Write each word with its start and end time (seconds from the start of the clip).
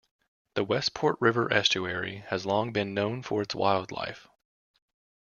The 0.55 0.63
Westport 0.63 1.17
River 1.21 1.53
estuary 1.53 2.23
has 2.29 2.43
long 2.43 2.73
been 2.73 2.95
known 2.95 3.21
for 3.21 3.43
its 3.43 3.53
wildlife. 3.53 4.27